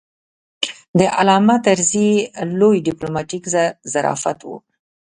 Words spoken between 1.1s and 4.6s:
علامه طرزي لوی ډیپلوماتیک ظرافت و.